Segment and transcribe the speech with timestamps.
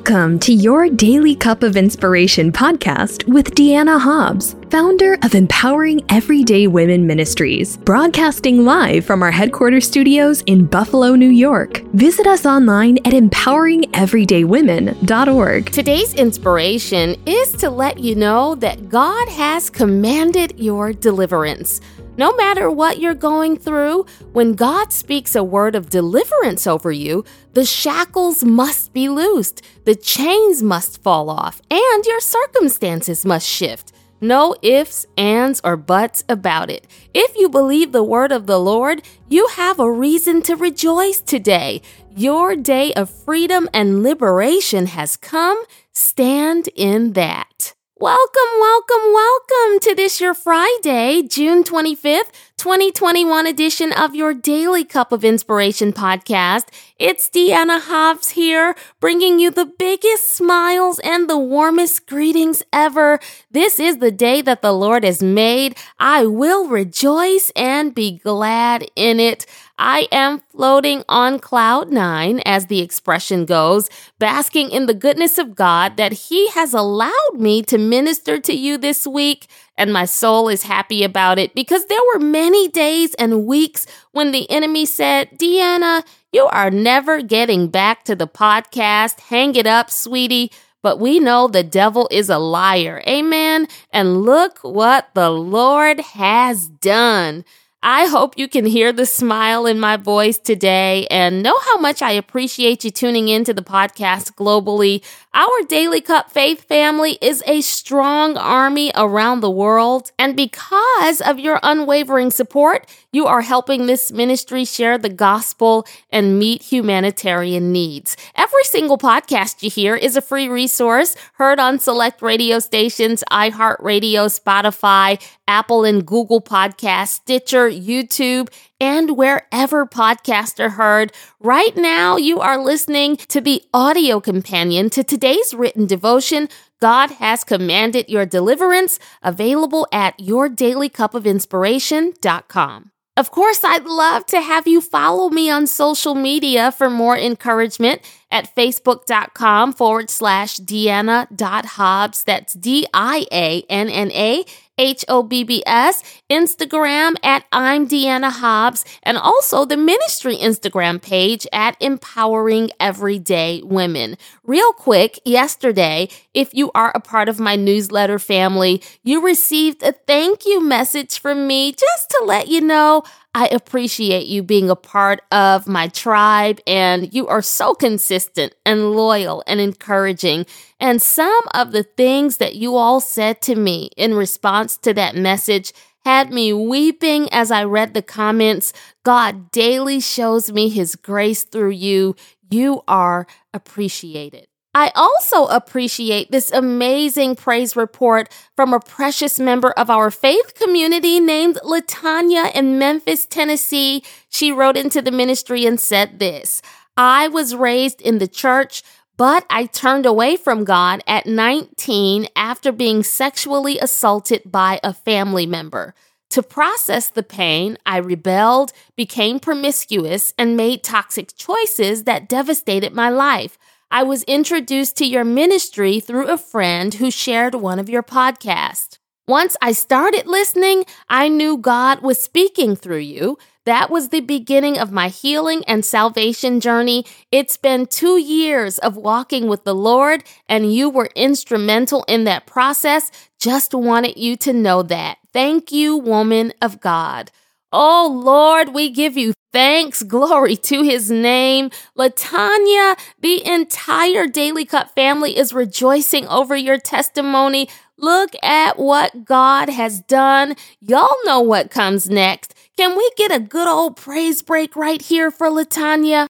[0.00, 6.68] Welcome to your Daily Cup of Inspiration podcast with Deanna Hobbs, founder of Empowering Everyday
[6.68, 11.82] Women Ministries, broadcasting live from our headquarters studios in Buffalo, New York.
[11.92, 15.70] Visit us online at empoweringeverydaywomen.org.
[15.70, 21.82] Today's inspiration is to let you know that God has commanded your deliverance.
[22.20, 27.24] No matter what you're going through, when God speaks a word of deliverance over you,
[27.54, 33.94] the shackles must be loosed, the chains must fall off, and your circumstances must shift.
[34.20, 36.86] No ifs, ands, or buts about it.
[37.14, 39.00] If you believe the word of the Lord,
[39.30, 41.80] you have a reason to rejoice today.
[42.14, 45.64] Your day of freedom and liberation has come.
[45.94, 47.72] Stand in that.
[48.00, 55.12] Welcome, welcome, welcome to this your Friday, June 25th, 2021 edition of your Daily Cup
[55.12, 56.66] of Inspiration podcast.
[56.98, 63.18] It's Deanna Hobbs here, bringing you the biggest smiles and the warmest greetings ever.
[63.50, 65.74] This is the day that the Lord has made.
[65.98, 69.46] I will rejoice and be glad in it.
[69.78, 75.54] I am floating on cloud nine, as the expression goes, basking in the goodness of
[75.54, 79.48] God that He has allowed me to minister to you this week.
[79.80, 84.30] And my soul is happy about it because there were many days and weeks when
[84.30, 89.18] the enemy said, Deanna, you are never getting back to the podcast.
[89.20, 90.52] Hang it up, sweetie.
[90.82, 93.02] But we know the devil is a liar.
[93.08, 93.68] Amen.
[93.90, 97.42] And look what the Lord has done.
[97.82, 102.02] I hope you can hear the smile in my voice today and know how much
[102.02, 105.02] I appreciate you tuning in to the podcast globally.
[105.32, 111.38] Our Daily Cup Faith family is a strong army around the world, and because of
[111.38, 118.16] your unwavering support, you are helping this ministry share the gospel and meet humanitarian needs.
[118.36, 124.40] Every single podcast you hear is a free resource heard on select radio stations, iHeartRadio,
[124.40, 128.48] Spotify, Apple and Google Podcasts, Stitcher, YouTube,
[128.80, 131.12] and wherever podcasts are heard.
[131.40, 136.48] Right now, you are listening to the audio companion to today's written devotion.
[136.80, 142.90] God has commanded your deliverance, available at yourdailycupofinspiration.com.
[143.16, 148.00] Of course, I'd love to have you follow me on social media for more encouragement
[148.30, 152.24] at facebook.com forward slash Deanna.Hobbs.
[152.24, 154.44] That's D I A N N A
[154.78, 161.02] H O B B S, Instagram at I'm Deanna Hobbs, and also the ministry Instagram
[161.02, 164.16] page at Empowering Everyday Women.
[164.44, 169.92] Real quick, yesterday, if you are a part of my newsletter family, you received a
[169.92, 173.02] thank you message from me just to let you know
[173.34, 178.90] I appreciate you being a part of my tribe, and you are so consistent and
[178.90, 180.46] loyal and encouraging.
[180.80, 185.14] And some of the things that you all said to me in response to that
[185.14, 185.72] message
[186.04, 188.72] had me weeping as I read the comments.
[189.04, 192.16] God daily shows me his grace through you.
[192.50, 194.49] You are appreciated.
[194.74, 201.18] I also appreciate this amazing praise report from a precious member of our faith community
[201.18, 204.04] named Latanya in Memphis, Tennessee.
[204.28, 206.62] She wrote into the ministry and said this
[206.96, 208.84] I was raised in the church,
[209.16, 215.46] but I turned away from God at 19 after being sexually assaulted by a family
[215.46, 215.94] member.
[216.30, 223.08] To process the pain, I rebelled, became promiscuous, and made toxic choices that devastated my
[223.08, 223.58] life.
[223.92, 228.98] I was introduced to your ministry through a friend who shared one of your podcasts.
[229.26, 233.36] Once I started listening, I knew God was speaking through you.
[233.64, 237.04] That was the beginning of my healing and salvation journey.
[237.32, 242.46] It's been two years of walking with the Lord, and you were instrumental in that
[242.46, 243.10] process.
[243.40, 245.18] Just wanted you to know that.
[245.32, 247.32] Thank you, woman of God.
[247.72, 250.02] Oh Lord, we give you thanks.
[250.16, 251.70] Glory to his name.
[251.96, 257.68] Latanya, the entire Daily Cup family is rejoicing over your testimony.
[257.96, 260.56] Look at what God has done.
[260.80, 262.54] Y'all know what comes next.
[262.76, 266.29] Can we get a good old praise break right here for Latanya?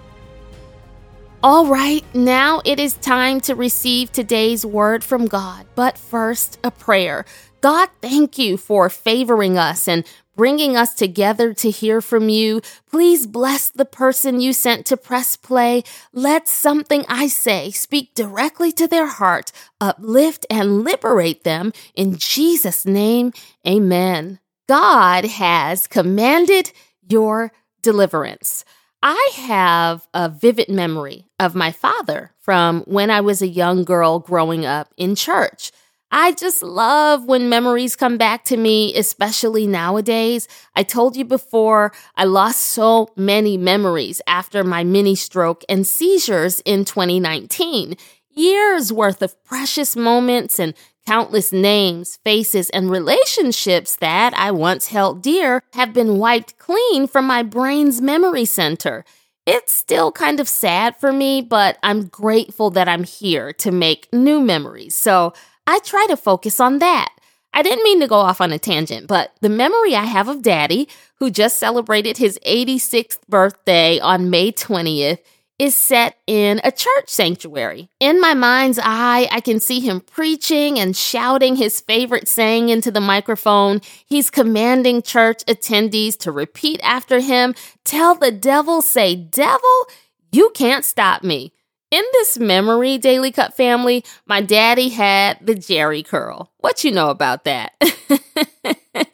[1.45, 5.67] All right, now it is time to receive today's word from God.
[5.75, 7.27] But first, a prayer.
[7.61, 10.07] God, thank you for favoring us and
[10.37, 12.63] bringing us together to hear from you.
[12.91, 15.83] Please bless the person you sent to press play.
[16.15, 19.53] Let something I say speak directly to their heart,
[19.83, 21.75] uplift and liberate them.
[21.95, 23.35] In Jesus' name,
[23.69, 24.39] amen.
[24.67, 26.73] God has commanded
[27.07, 27.53] your
[27.83, 28.65] deliverance.
[29.07, 34.19] I have a vivid memory of my father from when I was a young girl
[34.19, 35.73] growing up in church.
[36.11, 40.49] I just love when memories come back to me, especially nowadays.
[40.75, 46.61] I told you before, I lost so many memories after my mini stroke and seizures
[46.61, 47.99] in 2019.
[48.31, 50.73] Years worth of precious moments and
[51.07, 57.27] Countless names, faces, and relationships that I once held dear have been wiped clean from
[57.27, 59.05] my brain's memory center.
[59.45, 64.11] It's still kind of sad for me, but I'm grateful that I'm here to make
[64.15, 64.95] new memories.
[64.95, 65.35] So
[65.67, 67.13] I try to focus on that.
[67.53, 70.41] I didn't mean to go off on a tangent, but the memory I have of
[70.43, 75.19] Daddy, who just celebrated his 86th birthday on May 20th,
[75.59, 77.89] is set in a church sanctuary.
[78.01, 82.91] In my mind's eye, I can see him preaching and shouting his favorite saying into
[82.91, 83.81] the microphone.
[84.05, 87.55] He's commanding church attendees to repeat after him
[87.85, 89.87] Tell the devil, say, Devil,
[90.33, 91.53] you can't stop me.
[91.91, 96.51] In this memory, Daily Cup family, my daddy had the Jheri curl.
[96.59, 97.75] What you know about that?
[97.79, 99.07] the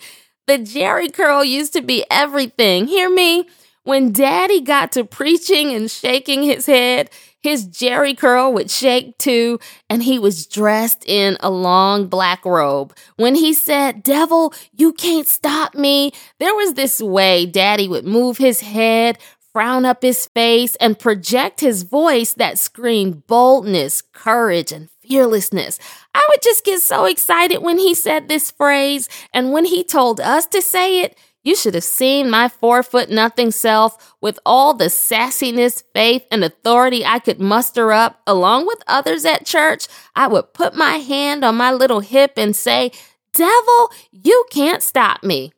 [0.49, 2.87] Jheri curl used to be everything.
[2.87, 3.49] Hear me?
[3.85, 7.11] When daddy got to preaching and shaking his head,
[7.43, 12.95] his Jheri curl would shake too, and he was dressed in a long black robe.
[13.17, 18.37] When he said, Devil, you can't stop me, there was this way daddy would move
[18.37, 19.19] his head,
[19.55, 25.79] frown up his face, and project his voice that screamed boldness, courage, and fearlessness.
[26.15, 30.21] I would just get so excited when he said this phrase, and when he told
[30.21, 34.75] us to say it, you should have seen my four foot nothing self with all
[34.75, 39.87] the sassiness, faith, and authority I could muster up, along with others at church.
[40.15, 42.93] I would put my hand on my little hip and say,
[43.33, 45.53] Devil, you can't stop me.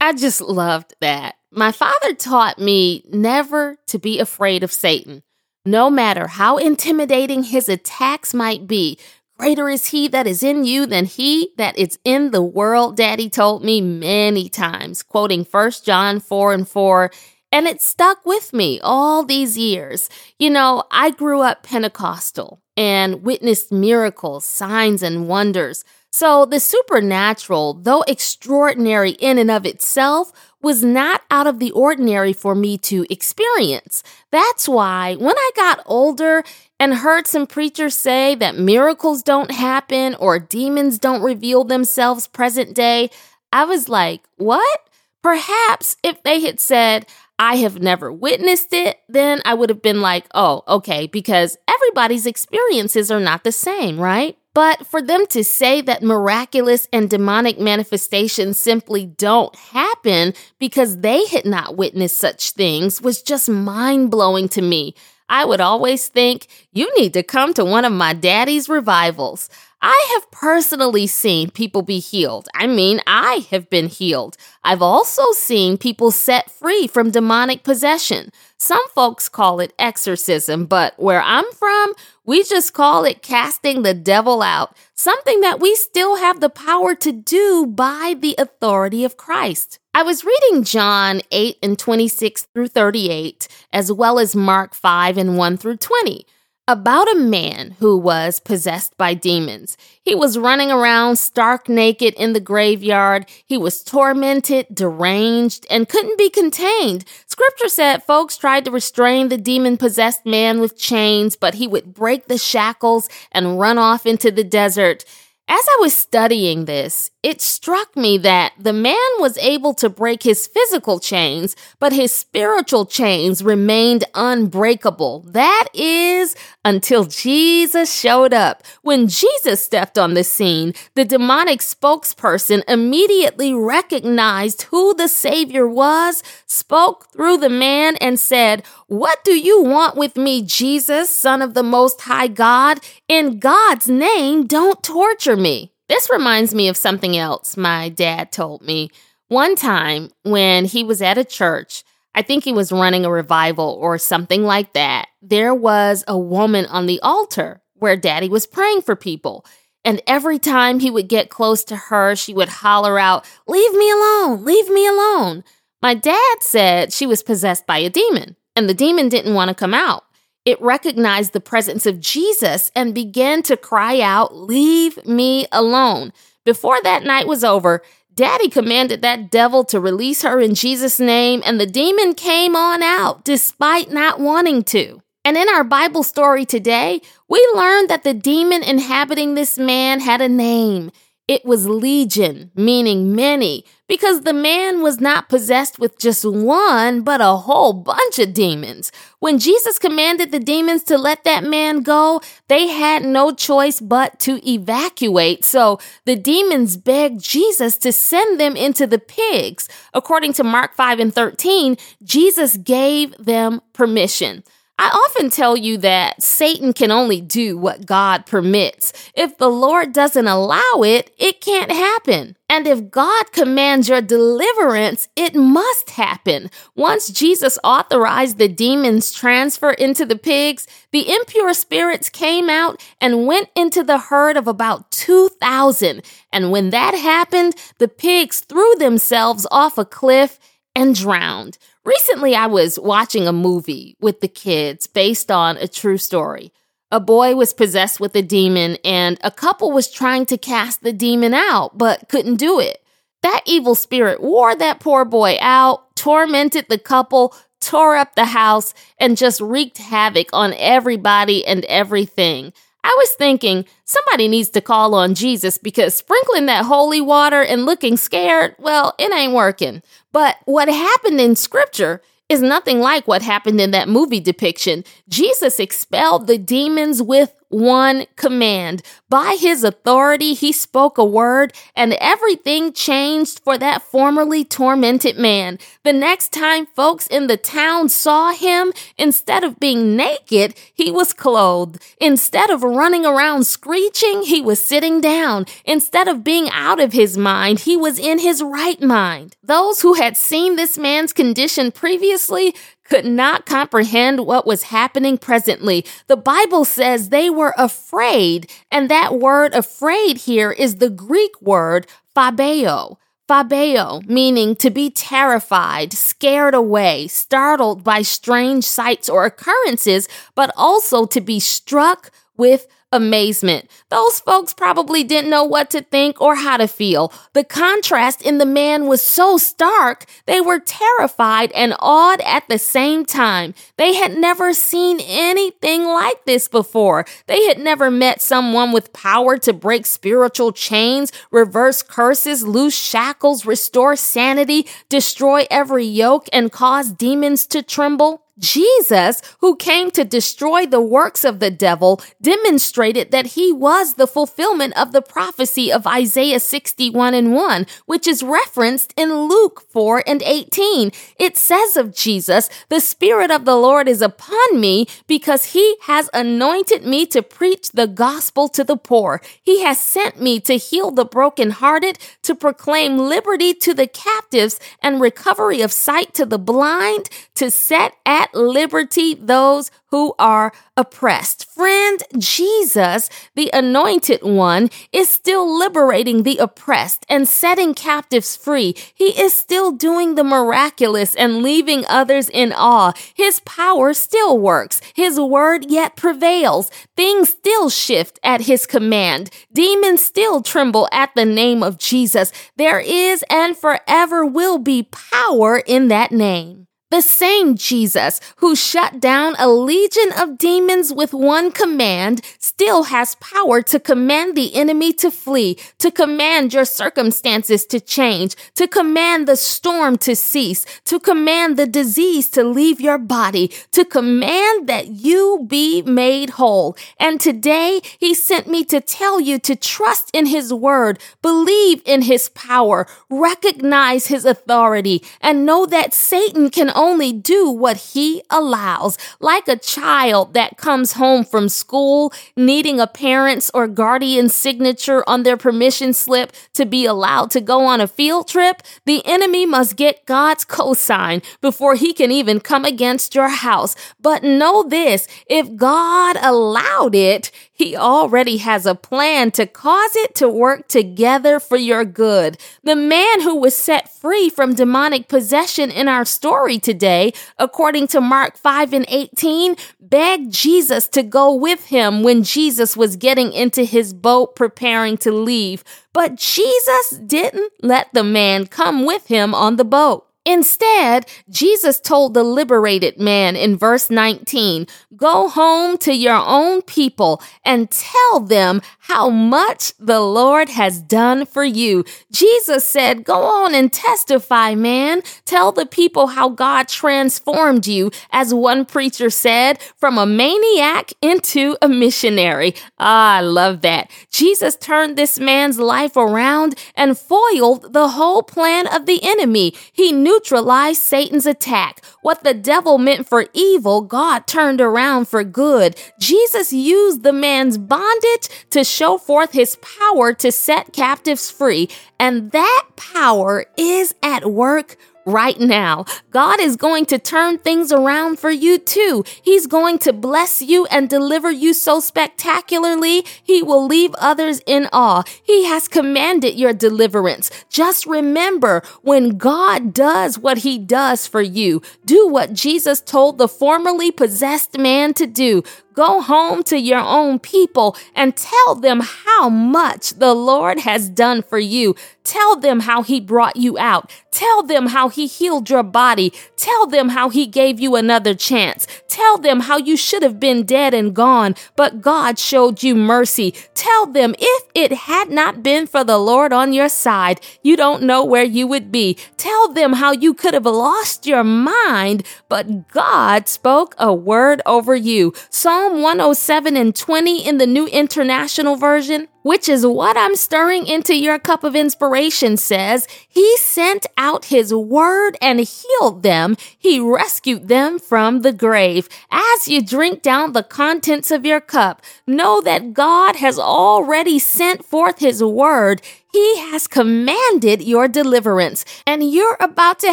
[0.00, 1.36] I just loved that.
[1.50, 5.22] My father taught me never to be afraid of Satan.
[5.64, 8.98] No matter how intimidating his attacks might be,
[9.38, 13.28] Greater is he that is in you than he that is in the world, daddy
[13.28, 17.10] told me many times, quoting 1 John 4 and 4.
[17.52, 20.08] And it stuck with me all these years.
[20.38, 25.84] You know, I grew up Pentecostal and witnessed miracles, signs, and wonders.
[26.16, 30.32] So the supernatural, though extraordinary in and of itself,
[30.62, 34.02] was not out of the ordinary for me to experience.
[34.32, 36.42] That's why when I got older
[36.80, 42.74] and heard some preachers say that miracles don't happen or demons don't reveal themselves present
[42.74, 43.10] day,
[43.52, 44.88] I was like, what?
[45.22, 47.04] Perhaps if they had said,
[47.38, 52.24] I have never witnessed it, then I would have been like, oh, okay, because everybody's
[52.24, 54.38] experiences are not the same, right?
[54.56, 61.26] But for them to say that miraculous and demonic manifestations simply don't happen because they
[61.26, 64.94] had not witnessed such things was just mind blowing to me.
[65.28, 69.50] I would always think, you need to come to one of my daddy's revivals.
[69.82, 72.48] I have personally seen people be healed.
[72.54, 74.36] I mean, I have been healed.
[74.64, 78.30] I've also seen people set free from demonic possession.
[78.56, 81.92] Some folks call it exorcism, but where I'm from,
[82.24, 86.94] we just call it casting the devil out, something that we still have the power
[86.94, 89.78] to do by the authority of Christ.
[89.92, 95.36] I was reading John 8 and 26 through 38, as well as Mark 5 and
[95.36, 96.26] 1 through 20
[96.68, 99.76] about a man who was possessed by demons.
[100.02, 103.26] He was running around stark naked in the graveyard.
[103.46, 107.04] He was tormented, deranged, and couldn't be contained.
[107.26, 111.94] Scripture said folks tried to restrain the demon possessed man with chains, but he would
[111.94, 115.04] break the shackles and run off into the desert.
[115.48, 120.22] As I was studying this, it struck me that the man was able to break
[120.22, 125.24] his physical chains, but his spiritual chains remained unbreakable.
[125.26, 128.62] That is until Jesus showed up.
[128.82, 136.22] When Jesus stepped on the scene, the demonic spokesperson immediately recognized who the Savior was,
[136.46, 141.54] spoke through the man, and said, What do you want with me, Jesus, Son of
[141.54, 142.78] the Most High God?
[143.08, 145.72] In God's name, don't torture me.
[145.88, 148.90] This reminds me of something else my dad told me.
[149.28, 153.78] One time when he was at a church, I think he was running a revival
[153.80, 158.82] or something like that, there was a woman on the altar where daddy was praying
[158.82, 159.44] for people.
[159.84, 163.90] And every time he would get close to her, she would holler out, Leave me
[163.90, 165.44] alone, leave me alone.
[165.82, 169.54] My dad said she was possessed by a demon, and the demon didn't want to
[169.54, 170.05] come out.
[170.46, 176.12] It recognized the presence of Jesus and began to cry out, Leave me alone.
[176.44, 177.82] Before that night was over,
[178.14, 182.80] Daddy commanded that devil to release her in Jesus' name, and the demon came on
[182.80, 185.02] out despite not wanting to.
[185.24, 190.20] And in our Bible story today, we learned that the demon inhabiting this man had
[190.20, 190.92] a name.
[191.28, 197.20] It was legion, meaning many, because the man was not possessed with just one, but
[197.20, 198.92] a whole bunch of demons.
[199.18, 204.20] When Jesus commanded the demons to let that man go, they had no choice but
[204.20, 205.44] to evacuate.
[205.44, 209.68] So the demons begged Jesus to send them into the pigs.
[209.94, 214.44] According to Mark 5 and 13, Jesus gave them permission.
[214.78, 218.92] I often tell you that Satan can only do what God permits.
[219.14, 222.36] If the Lord doesn't allow it, it can't happen.
[222.50, 226.50] And if God commands your deliverance, it must happen.
[226.74, 233.26] Once Jesus authorized the demons transfer into the pigs, the impure spirits came out and
[233.26, 236.02] went into the herd of about 2,000.
[236.30, 240.38] And when that happened, the pigs threw themselves off a cliff
[240.76, 241.56] and drowned.
[241.84, 246.52] Recently, I was watching a movie with the kids based on a true story.
[246.92, 250.92] A boy was possessed with a demon, and a couple was trying to cast the
[250.92, 252.84] demon out, but couldn't do it.
[253.22, 258.74] That evil spirit wore that poor boy out, tormented the couple, tore up the house,
[258.98, 262.52] and just wreaked havoc on everybody and everything.
[262.86, 267.66] I was thinking somebody needs to call on Jesus because sprinkling that holy water and
[267.66, 269.82] looking scared, well, it ain't working.
[270.12, 274.84] But what happened in scripture is nothing like what happened in that movie depiction.
[275.08, 278.82] Jesus expelled the demons with one command.
[279.08, 285.58] By his authority, he spoke a word, and everything changed for that formerly tormented man.
[285.84, 291.12] The next time folks in the town saw him, instead of being naked, he was
[291.12, 291.82] clothed.
[292.00, 295.46] Instead of running around screeching, he was sitting down.
[295.64, 299.36] Instead of being out of his mind, he was in his right mind.
[299.42, 302.54] Those who had seen this man's condition previously
[302.88, 305.84] could not comprehend what was happening presently.
[306.06, 311.86] The Bible says they were afraid, and that word afraid here is the Greek word
[312.14, 312.96] phobeo.
[313.28, 321.06] Phobeo, meaning to be terrified, scared away, startled by strange sights or occurrences, but also
[321.06, 323.68] to be struck with amazement.
[323.90, 327.12] Those folks probably didn't know what to think or how to feel.
[327.32, 332.58] The contrast in the man was so stark, they were terrified and awed at the
[332.58, 333.54] same time.
[333.76, 337.06] They had never seen anything like this before.
[337.26, 343.44] They had never met someone with power to break spiritual chains, reverse curses, loose shackles,
[343.44, 348.25] restore sanity, destroy every yoke, and cause demons to tremble.
[348.38, 354.06] Jesus, who came to destroy the works of the devil, demonstrated that he was the
[354.06, 360.02] fulfillment of the prophecy of Isaiah 61 and 1, which is referenced in Luke 4
[360.06, 360.90] and 18.
[361.18, 366.10] It says of Jesus, the Spirit of the Lord is upon me because he has
[366.12, 369.22] anointed me to preach the gospel to the poor.
[369.42, 375.00] He has sent me to heal the brokenhearted, to proclaim liberty to the captives and
[375.00, 381.48] recovery of sight to the blind, to set at at liberty those who are oppressed.
[381.50, 388.74] Friend, Jesus, the anointed one, is still liberating the oppressed and setting captives free.
[388.94, 392.92] He is still doing the miraculous and leaving others in awe.
[393.14, 394.80] His power still works.
[394.94, 396.70] His word yet prevails.
[396.96, 399.30] Things still shift at his command.
[399.52, 402.32] Demons still tremble at the name of Jesus.
[402.56, 406.65] There is and forever will be power in that name.
[406.88, 413.16] The same Jesus who shut down a legion of demons with one command still has
[413.16, 419.26] power to command the enemy to flee, to command your circumstances to change, to command
[419.26, 424.86] the storm to cease, to command the disease to leave your body, to command that
[424.86, 426.76] you be made whole.
[427.00, 432.02] And today he sent me to tell you to trust in his word, believe in
[432.02, 438.96] his power, recognize his authority, and know that Satan can only do what he allows.
[439.18, 445.22] Like a child that comes home from school needing a parent's or guardian's signature on
[445.22, 449.76] their permission slip to be allowed to go on a field trip, the enemy must
[449.76, 453.74] get God's cosign before he can even come against your house.
[454.00, 460.14] But know this, if God allowed it, he already has a plan to cause it
[460.16, 462.36] to work together for your good.
[462.62, 468.00] The man who was set free from demonic possession in our story today, according to
[468.02, 473.64] Mark 5 and 18, begged Jesus to go with him when Jesus was getting into
[473.64, 475.64] his boat preparing to leave.
[475.94, 480.05] But Jesus didn't let the man come with him on the boat.
[480.26, 484.66] Instead, Jesus told the liberated man in verse 19,
[484.96, 491.26] Go home to your own people and tell them how much the Lord has done
[491.26, 491.84] for you.
[492.10, 495.02] Jesus said, Go on and testify, man.
[495.24, 501.56] Tell the people how God transformed you, as one preacher said, from a maniac into
[501.62, 502.54] a missionary.
[502.78, 503.90] Ah, I love that.
[504.10, 509.54] Jesus turned this man's life around and foiled the whole plan of the enemy.
[509.72, 511.84] He knew neutralize Satan's attack.
[512.00, 515.78] What the devil meant for evil, God turned around for good.
[516.00, 521.68] Jesus used the man's bondage to show forth his power to set captives free.
[522.00, 525.84] And that power is at work right now.
[526.10, 529.04] God is going to turn things around for you too.
[529.22, 534.68] He's going to bless you and deliver you so spectacularly, He will leave others in
[534.72, 535.04] awe.
[535.22, 537.30] He has commanded your deliverance.
[537.48, 543.28] Just remember when God does what He does for you, do what Jesus told the
[543.28, 545.42] formerly possessed man to do.
[545.76, 551.22] Go home to your own people and tell them how much the Lord has done
[551.22, 551.76] for you.
[552.02, 553.90] Tell them how he brought you out.
[554.10, 556.12] Tell them how he healed your body.
[556.36, 558.66] Tell them how he gave you another chance.
[558.88, 563.32] Tell them how you should have been dead and gone, but God showed you mercy.
[563.54, 567.82] Tell them if it had not been for the Lord on your side, you don't
[567.82, 568.96] know where you would be.
[569.16, 574.76] Tell them how you could have lost your mind, but God spoke a word over
[574.76, 575.12] you.
[575.28, 580.68] Psalm Psalm 107 and 20 in the New International Version, which is what I'm stirring
[580.68, 586.36] into your cup of inspiration, says, He sent out His word and healed them.
[586.56, 588.88] He rescued them from the grave.
[589.10, 594.64] As you drink down the contents of your cup, know that God has already sent
[594.64, 595.82] forth His word.
[596.12, 599.92] He has commanded your deliverance, and you're about to